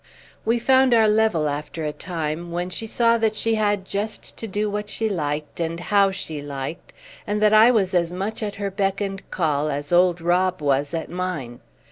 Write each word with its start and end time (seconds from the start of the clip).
We 0.45 0.57
found 0.57 0.95
our 0.95 1.07
level 1.07 1.47
after 1.47 1.85
a 1.85 1.93
time, 1.93 2.49
when 2.49 2.71
she 2.71 2.87
saw 2.87 3.19
that 3.19 3.35
she 3.35 3.53
had 3.53 3.85
just 3.85 4.35
to 4.37 4.47
do 4.47 4.67
what 4.67 4.89
she 4.89 5.07
liked 5.07 5.59
and 5.59 5.79
how 5.79 6.09
she 6.09 6.41
liked, 6.41 6.91
and 7.27 7.39
that 7.39 7.53
I 7.53 7.69
was 7.69 7.93
as 7.93 8.11
much 8.11 8.41
at 8.41 8.55
her 8.55 8.71
beck 8.71 8.99
and 8.99 9.21
call 9.29 9.69
as 9.69 9.93
old 9.93 10.19
Rob 10.19 10.59
was 10.59 10.95
at 10.95 11.11
mine. 11.11 11.59